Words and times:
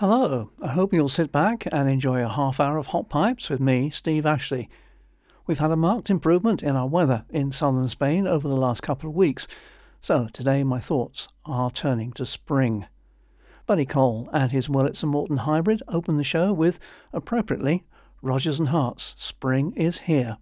Hello, 0.00 0.50
I 0.62 0.68
hope 0.68 0.94
you'll 0.94 1.10
sit 1.10 1.30
back 1.30 1.68
and 1.70 1.86
enjoy 1.86 2.24
a 2.24 2.28
half 2.30 2.58
hour 2.58 2.78
of 2.78 2.86
hot 2.86 3.10
pipes 3.10 3.50
with 3.50 3.60
me, 3.60 3.90
Steve 3.90 4.24
Ashley. 4.24 4.70
We've 5.46 5.58
had 5.58 5.70
a 5.70 5.76
marked 5.76 6.08
improvement 6.08 6.62
in 6.62 6.74
our 6.74 6.86
weather 6.86 7.26
in 7.28 7.52
southern 7.52 7.86
Spain 7.86 8.26
over 8.26 8.48
the 8.48 8.56
last 8.56 8.82
couple 8.82 9.10
of 9.10 9.14
weeks, 9.14 9.46
so 10.00 10.28
today 10.32 10.64
my 10.64 10.80
thoughts 10.80 11.28
are 11.44 11.70
turning 11.70 12.12
to 12.12 12.24
spring. 12.24 12.86
Buddy 13.66 13.84
Cole 13.84 14.30
and 14.32 14.50
his 14.52 14.68
Wurlitzer 14.68 15.04
Morton 15.04 15.36
hybrid 15.36 15.82
open 15.86 16.16
the 16.16 16.24
show 16.24 16.50
with, 16.50 16.80
appropriately, 17.12 17.84
Rodgers 18.22 18.58
and 18.58 18.70
Hart's 18.70 19.14
Spring 19.18 19.74
is 19.76 19.98
Here. 19.98 20.38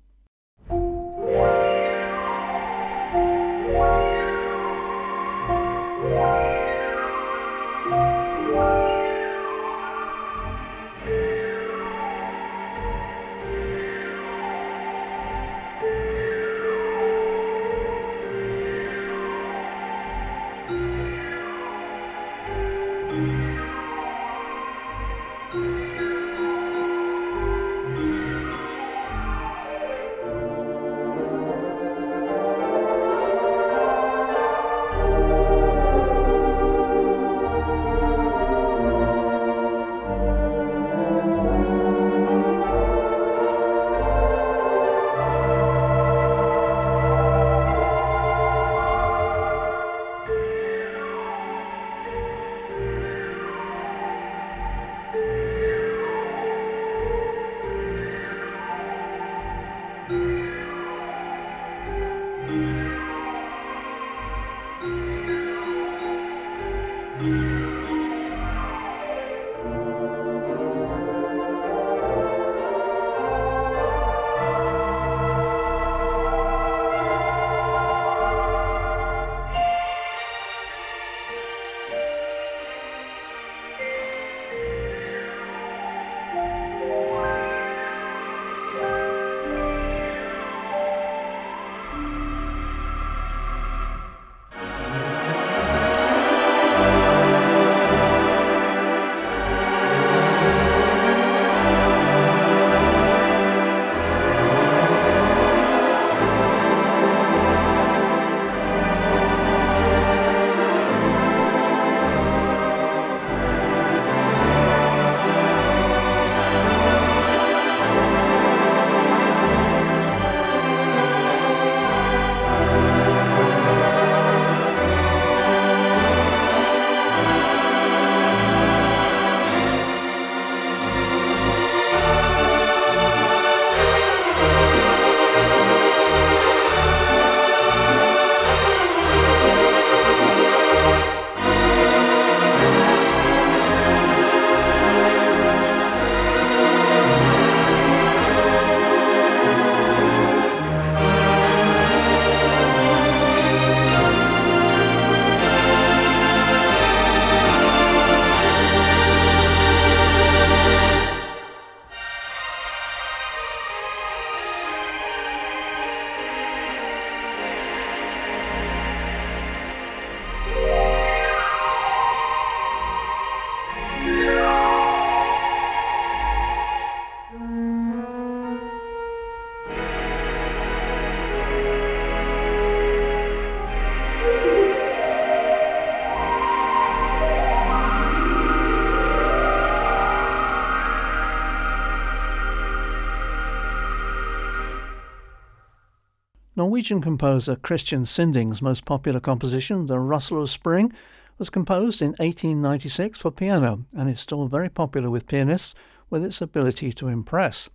Norwegian 196.59 197.01
composer 197.01 197.55
Christian 197.55 198.05
Sinding's 198.05 198.61
most 198.61 198.85
popular 198.85 199.21
composition, 199.21 199.87
The 199.87 200.01
Rustle 200.01 200.43
of 200.43 200.51
Spring, 200.51 200.93
was 201.39 201.51
composed 201.51 202.03
in 202.03 202.17
1896 202.19 203.21
for 203.21 203.31
piano 203.31 203.85
and 203.97 204.11
is 204.11 204.19
still 204.19 204.49
very 204.49 204.69
popular 204.69 205.09
with 205.09 205.29
pianists 205.29 205.77
with 206.11 206.25
its 206.25 206.41
ability 206.41 206.93
to 206.95 207.07
impress. 207.07 207.69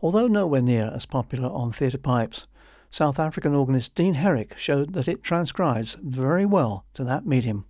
Although 0.00 0.28
nowhere 0.28 0.62
near 0.62 0.92
as 0.94 1.06
popular 1.06 1.48
on 1.48 1.72
theatre 1.72 1.98
pipes, 1.98 2.46
South 2.88 3.18
African 3.18 3.52
organist 3.52 3.96
Dean 3.96 4.14
Herrick 4.14 4.56
showed 4.56 4.92
that 4.92 5.08
it 5.08 5.24
transcribes 5.24 5.96
very 6.00 6.46
well 6.46 6.84
to 6.94 7.02
that 7.02 7.26
medium. 7.26 7.64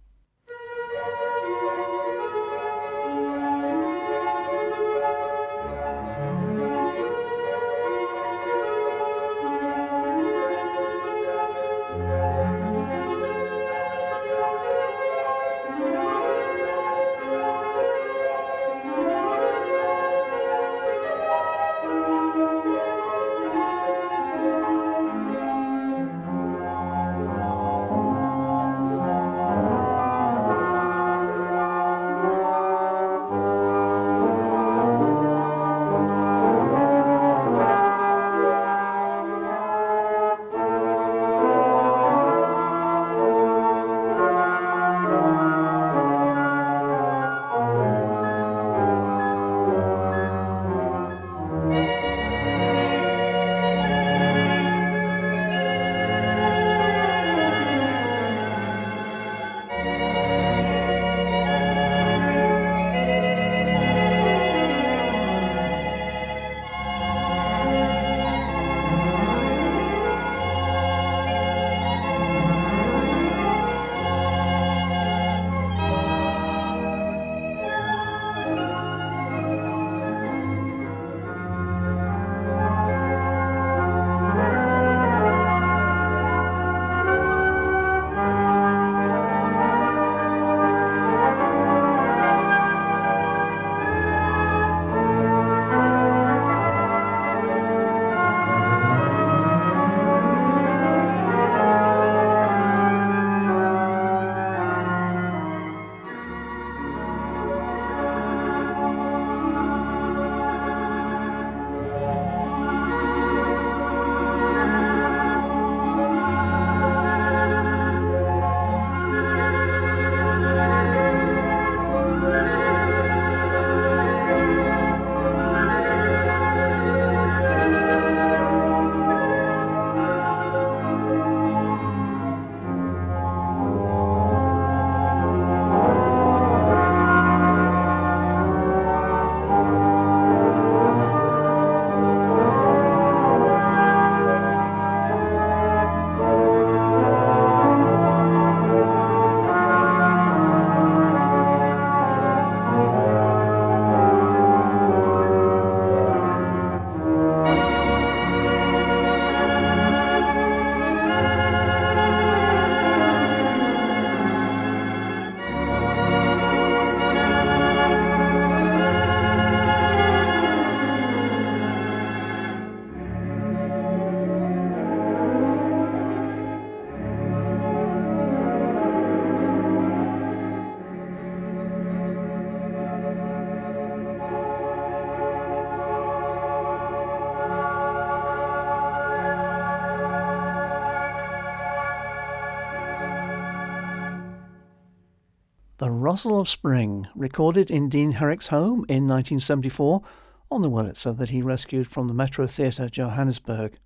Rustle 196.05 196.39
of 196.39 196.51
Spring, 196.51 197.06
recorded 197.15 197.71
in 197.71 197.89
Dean 197.89 198.12
Herrick's 198.12 198.49
home 198.49 198.85
in 198.91 199.09
1974 199.09 200.03
on 200.51 200.61
the 200.61 200.69
Wurlitzer 200.69 201.17
that 201.17 201.31
he 201.31 201.41
rescued 201.41 201.87
from 201.87 202.09
the 202.09 202.12
Metro 202.12 202.47
Theatre, 202.47 202.91
Johannesburg. 202.91 203.79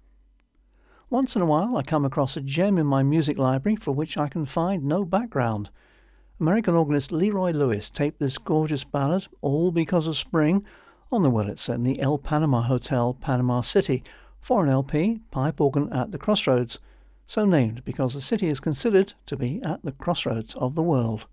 Once 1.11 1.37
in 1.37 1.43
a 1.43 1.47
while 1.47 1.77
I 1.77 1.83
come 1.83 2.05
across 2.05 2.37
a 2.37 2.41
gem 2.41 2.77
in 2.77 2.87
my 2.87 3.05
music 3.05 3.39
library 3.39 3.77
for 3.77 3.93
which 3.93 4.17
I 4.17 4.27
can 4.27 4.47
find 4.47 4.83
no 4.83 5.05
background. 5.05 5.71
American 6.41 6.75
organist 6.75 7.13
Leroy 7.13 7.53
Lewis 7.53 7.89
taped 7.89 8.19
this 8.19 8.37
gorgeous 8.37 8.83
ballad, 8.83 9.29
All 9.41 9.71
Because 9.71 10.09
of 10.09 10.17
Spring, 10.17 10.65
on 11.13 11.23
the 11.23 11.31
Wurlitzer 11.31 11.77
in 11.77 11.85
the 11.85 12.01
El 12.01 12.19
Panama 12.19 12.63
Hotel, 12.63 13.15
Panama 13.15 13.61
City, 13.61 14.03
for 14.41 14.65
an 14.65 14.71
LP, 14.71 15.21
pipe 15.31 15.61
organ 15.61 15.93
at 15.93 16.11
the 16.11 16.19
crossroads, 16.19 16.81
so 17.29 17.45
named 17.45 17.85
because 17.85 18.15
the 18.15 18.21
city 18.21 18.49
is 18.49 18.59
considered 18.59 19.15
to 19.27 19.37
be 19.37 19.63
at 19.63 19.85
the 19.85 19.93
crossroads 19.93 20.57
of 20.57 20.75
the 20.75 20.83
world. 20.83 21.29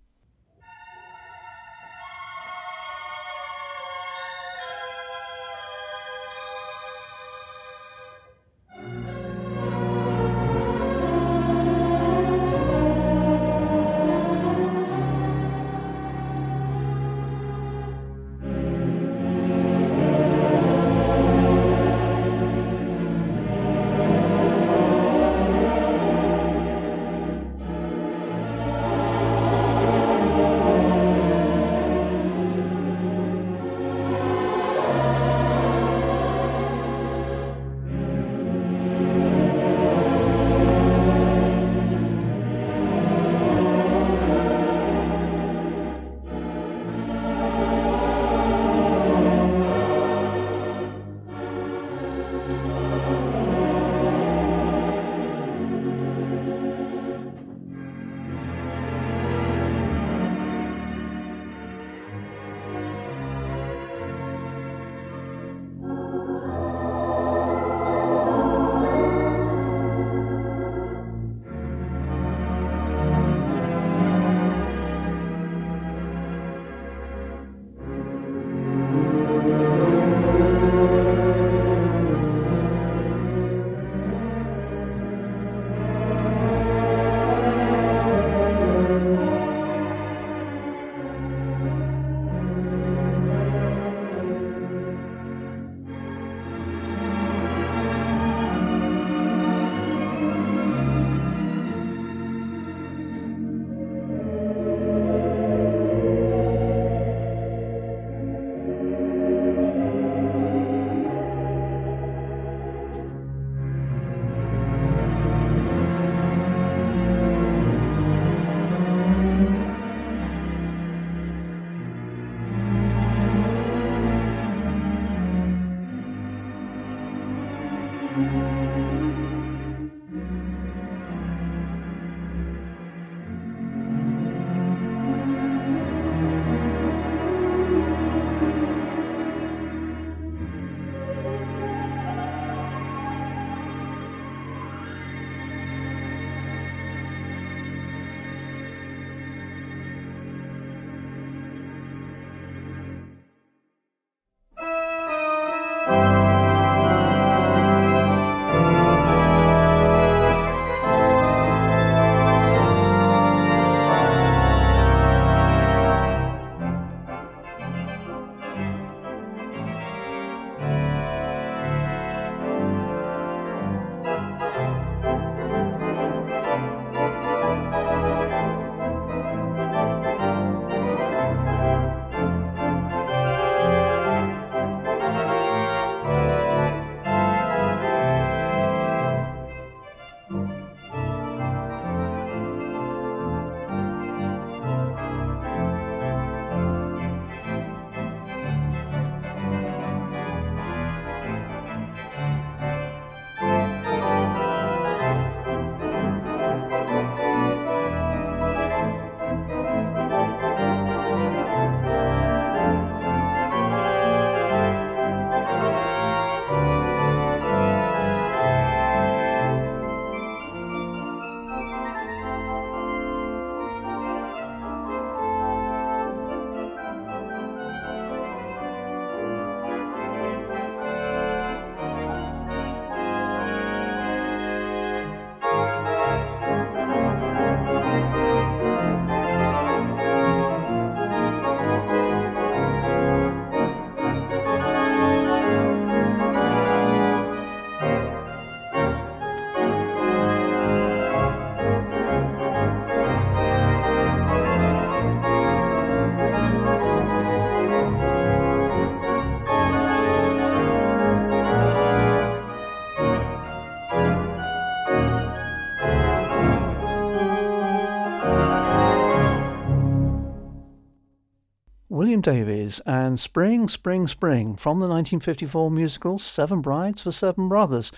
Davies 272.25 272.81
and 272.87 273.19
Spring, 273.19 273.69
Spring, 273.69 274.07
Spring 274.07 274.55
from 274.55 274.79
the 274.79 274.87
1954 274.87 275.69
musical 275.69 276.17
Seven 276.17 276.59
Brides 276.59 277.03
for 277.03 277.11
Seven 277.11 277.47
Brothers, 277.47 277.91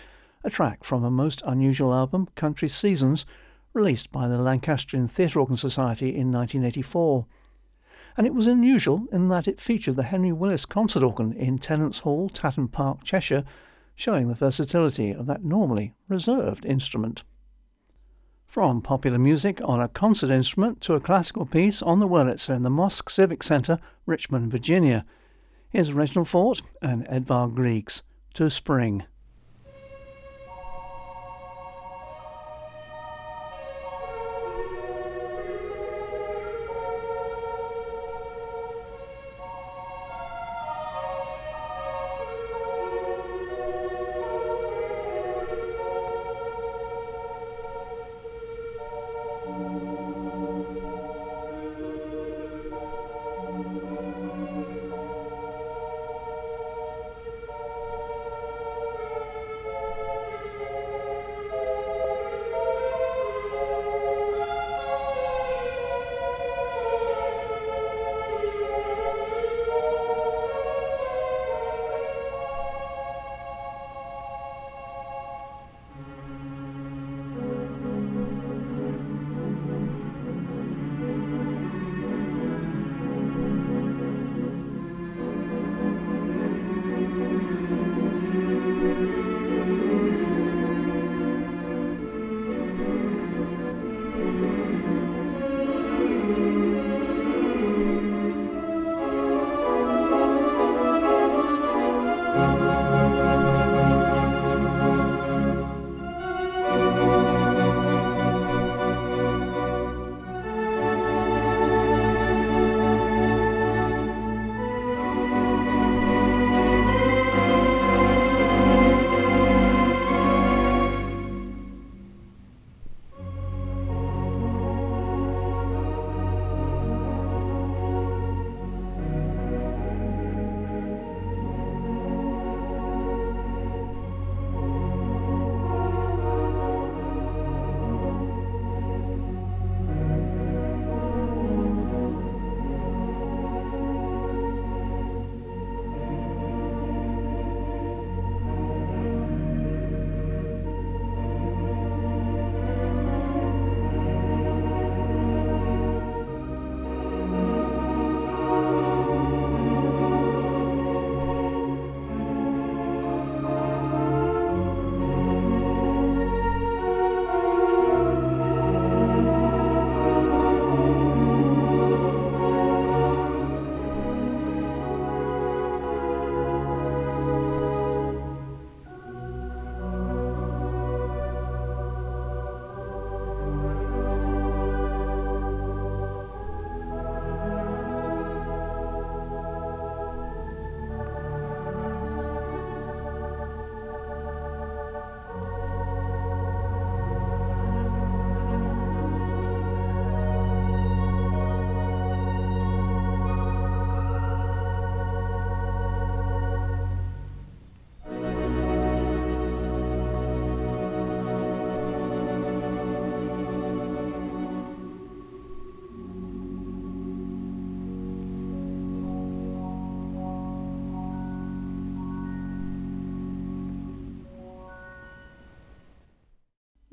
a 0.44 0.50
track 0.50 0.84
from 0.84 1.06
a 1.06 1.10
most 1.10 1.42
unusual 1.46 1.94
album, 1.94 2.28
Country 2.36 2.68
Seasons, 2.68 3.26
released 3.72 4.12
by 4.12 4.28
the 4.28 4.38
Lancastrian 4.38 5.08
Theatre 5.08 5.40
Organ 5.40 5.56
Society 5.56 6.10
in 6.10 6.30
1984. 6.30 7.26
And 8.18 8.28
it 8.28 8.34
was 8.34 8.48
unusual 8.48 9.08
in 9.14 9.30
that 9.30 9.48
it 9.48 9.62
featured 9.62 9.96
the 9.96 10.04
Henry 10.04 10.34
Willis 10.34 10.66
concert 10.66 11.04
organ 11.04 11.32
in 11.32 11.58
Tenants 11.58 12.00
Hall, 12.00 12.28
Tatton 12.28 12.68
Park, 12.68 13.06
Cheshire, 13.06 13.46
showing 13.96 14.28
the 14.28 14.36
versatility 14.36 15.12
of 15.12 15.26
that 15.28 15.46
normally 15.46 15.94
reserved 16.10 16.66
instrument. 16.66 17.24
From 18.48 18.82
popular 18.82 19.20
music 19.20 19.60
on 19.64 19.82
a 19.82 19.90
concert 19.90 20.32
instrument 20.32 20.80
to 20.82 20.96
a 20.96 21.02
classical 21.02 21.46
piece 21.46 21.82
on 21.82 22.00
the 22.00 22.08
Wurlitzer 22.08 22.56
in 22.56 22.64
the 22.64 22.70
Mosque 22.70 23.10
Civic 23.10 23.44
Center, 23.44 23.78
Richmond, 24.06 24.52
Virginia. 24.52 25.06
Here's 25.70 25.92
Reginald 25.92 26.30
Foort 26.30 26.64
and 26.82 27.06
Edvard 27.10 27.56
Griegs 27.56 28.02
to 28.36 28.50
Spring. 28.50 29.04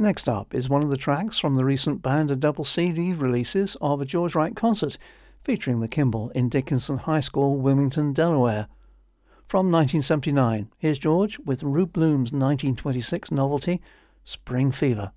Next 0.04 0.28
up 0.28 0.54
is 0.54 0.68
one 0.68 0.82
of 0.82 0.90
the 0.90 0.98
tracks 0.98 1.38
from 1.38 1.54
the 1.54 1.64
recent 1.64 2.02
Banda 2.02 2.36
double 2.36 2.66
CD 2.66 3.14
releases 3.14 3.74
of 3.80 4.02
a 4.02 4.04
George 4.04 4.34
Wright 4.34 4.54
concert 4.54 4.98
featuring 5.42 5.80
the 5.80 5.88
Kimball 5.88 6.28
in 6.34 6.50
Dickinson 6.50 6.98
High 6.98 7.20
School, 7.20 7.56
Wilmington, 7.56 8.12
Delaware. 8.12 8.68
From 9.48 9.72
1979, 9.72 10.70
here's 10.76 10.98
George 10.98 11.38
with 11.46 11.62
Rube 11.62 11.94
Bloom's 11.94 12.32
1926 12.32 13.30
novelty, 13.30 13.80
Spring 14.26 14.70
Fever. 14.70 15.12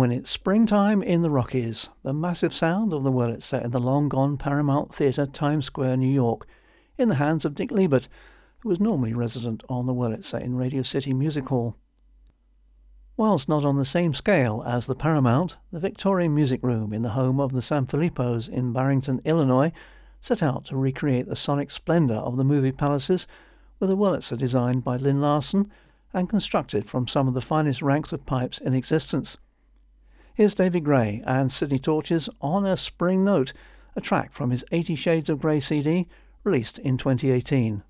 When 0.00 0.12
it's 0.12 0.30
springtime 0.30 1.02
in 1.02 1.20
the 1.20 1.30
Rockies, 1.30 1.90
the 2.02 2.14
massive 2.14 2.54
sound 2.54 2.94
of 2.94 3.02
the 3.02 3.12
Wurlitzer 3.12 3.62
in 3.62 3.70
the 3.70 3.78
long 3.78 4.08
gone 4.08 4.38
Paramount 4.38 4.94
Theatre, 4.94 5.26
Times 5.26 5.66
Square, 5.66 5.98
New 5.98 6.10
York, 6.10 6.46
in 6.96 7.10
the 7.10 7.16
hands 7.16 7.44
of 7.44 7.54
Dick 7.54 7.70
Liebert, 7.70 8.08
who 8.60 8.70
was 8.70 8.80
normally 8.80 9.12
resident 9.12 9.62
on 9.68 9.84
the 9.84 9.92
Wurlitzer 9.92 10.40
in 10.40 10.56
Radio 10.56 10.80
City 10.80 11.12
Music 11.12 11.48
Hall. 11.48 11.76
Whilst 13.18 13.46
not 13.46 13.66
on 13.66 13.76
the 13.76 13.84
same 13.84 14.14
scale 14.14 14.64
as 14.66 14.86
the 14.86 14.94
Paramount, 14.94 15.56
the 15.70 15.78
Victorian 15.78 16.34
Music 16.34 16.62
Room 16.62 16.94
in 16.94 17.02
the 17.02 17.10
home 17.10 17.38
of 17.38 17.52
the 17.52 17.60
Sanfilippos 17.60 18.48
in 18.48 18.72
Barrington, 18.72 19.20
Illinois, 19.26 19.70
set 20.22 20.42
out 20.42 20.64
to 20.64 20.78
recreate 20.78 21.28
the 21.28 21.36
sonic 21.36 21.70
splendour 21.70 22.16
of 22.16 22.38
the 22.38 22.44
movie 22.44 22.72
palaces 22.72 23.26
with 23.78 23.90
a 23.90 23.96
Wurlitzer 23.96 24.38
designed 24.38 24.82
by 24.82 24.96
Lyn 24.96 25.20
Larsen 25.20 25.70
and 26.14 26.30
constructed 26.30 26.88
from 26.88 27.06
some 27.06 27.28
of 27.28 27.34
the 27.34 27.42
finest 27.42 27.82
ranks 27.82 28.14
of 28.14 28.24
pipes 28.24 28.56
in 28.56 28.72
existence. 28.72 29.36
Here's 30.40 30.54
David 30.54 30.84
Gray 30.84 31.22
and 31.26 31.52
Sidney 31.52 31.78
Torch's 31.78 32.30
on 32.40 32.64
a 32.64 32.74
Spring 32.74 33.22
Note, 33.22 33.52
a 33.94 34.00
track 34.00 34.32
from 34.32 34.52
his 34.52 34.64
80 34.72 34.94
Shades 34.94 35.28
of 35.28 35.38
Grey 35.38 35.60
CD 35.60 36.08
released 36.44 36.78
in 36.78 36.96
2018. 36.96 37.82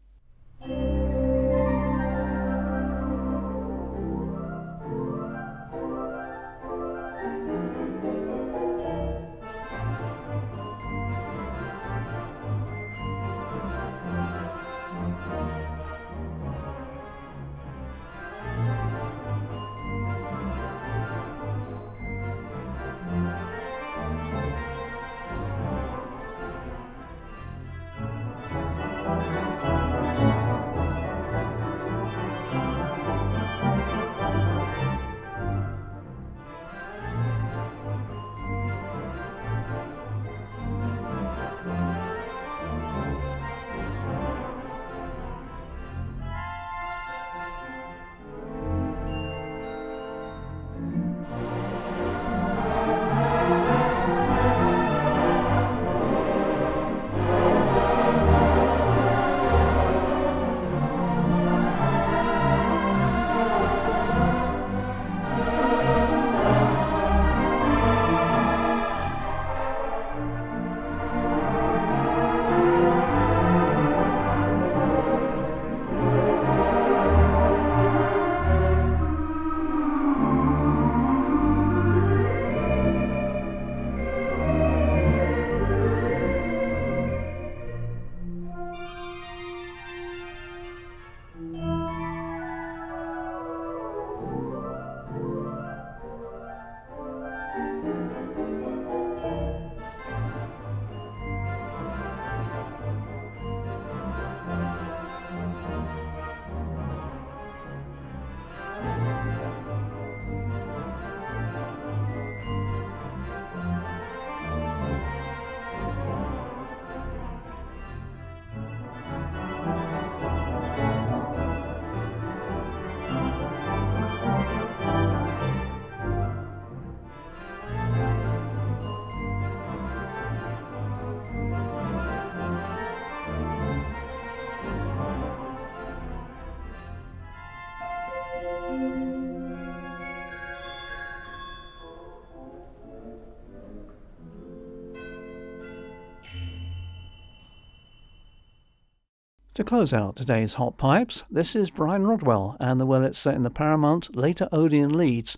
To 149.54 149.64
close 149.64 149.92
out 149.92 150.14
today's 150.14 150.54
Hot 150.54 150.76
Pipes, 150.76 151.24
this 151.28 151.56
is 151.56 151.70
Brian 151.70 152.06
Rodwell 152.06 152.56
and 152.60 152.80
the 152.80 152.86
Wurlitzer 152.86 153.34
in 153.34 153.42
the 153.42 153.50
Paramount 153.50 154.14
later 154.14 154.48
Odeon 154.52 154.96
Leeds 154.96 155.36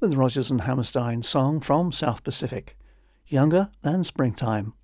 with 0.00 0.12
Rodgers 0.12 0.50
and 0.50 0.60
Hammerstein's 0.60 1.26
song 1.26 1.60
from 1.60 1.90
South 1.90 2.22
Pacific, 2.22 2.76
Younger 3.26 3.70
Than 3.80 4.04
Springtime. 4.04 4.74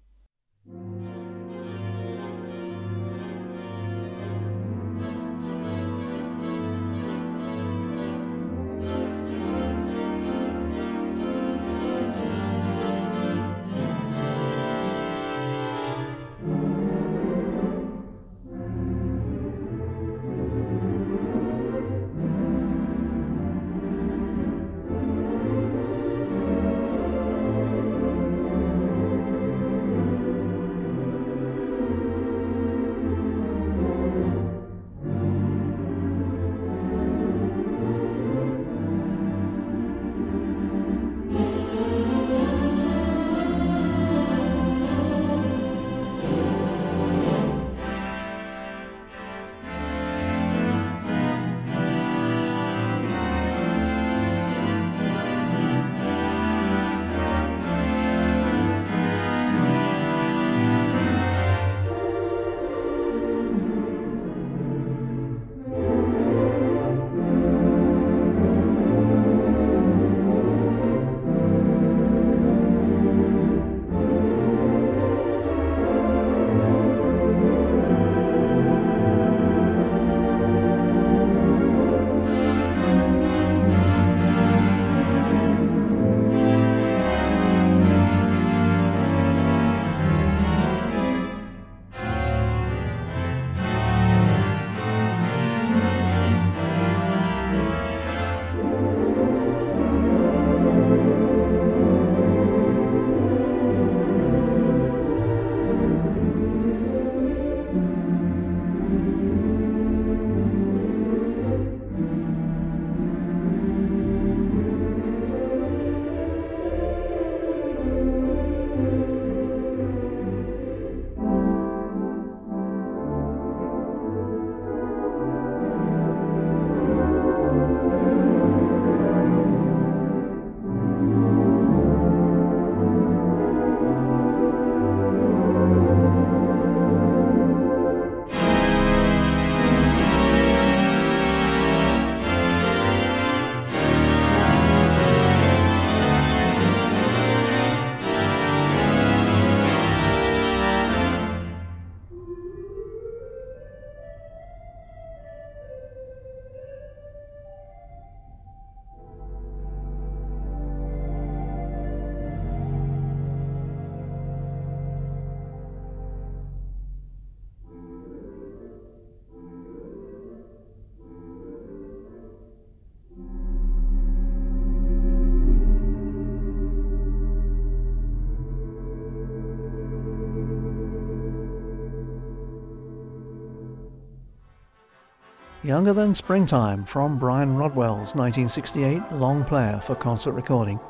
Younger 185.62 185.92
Than 185.92 186.14
Springtime 186.14 186.86
from 186.86 187.18
Brian 187.18 187.54
Rodwell's 187.54 188.14
1968 188.14 189.12
long 189.12 189.44
player 189.44 189.78
for 189.84 189.94
concert 189.94 190.32
recording. 190.32 190.80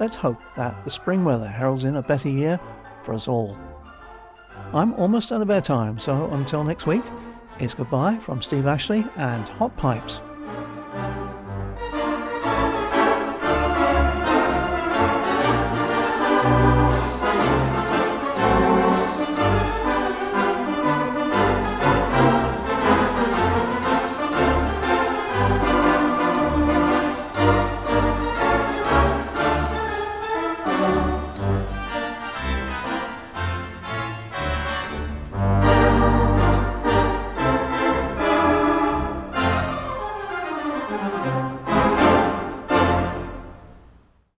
Let's 0.00 0.16
hope 0.16 0.40
that 0.56 0.84
the 0.84 0.90
spring 0.90 1.24
weather 1.24 1.46
heralds 1.46 1.84
in 1.84 1.94
a 1.94 2.02
better 2.02 2.28
year 2.28 2.58
for 3.04 3.14
us 3.14 3.28
all. 3.28 3.56
I'm 4.74 4.92
almost 4.94 5.30
out 5.30 5.40
of 5.40 5.46
bedtime, 5.46 6.00
so 6.00 6.28
until 6.32 6.64
next 6.64 6.88
week, 6.88 7.04
it's 7.60 7.74
goodbye 7.74 8.18
from 8.18 8.42
Steve 8.42 8.66
Ashley 8.66 9.06
and 9.14 9.48
Hot 9.50 9.76
Pipes. 9.76 10.20